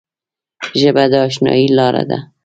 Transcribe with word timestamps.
ژبه 0.79 1.03
د 1.11 1.13
اشنايي 1.27 1.67
لاره 1.77 2.03
ده 2.09 2.19